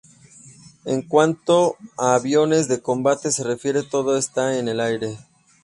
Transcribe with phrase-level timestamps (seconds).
[0.83, 5.19] En cuanto a aviones de combate se refiere, todo está en el aire.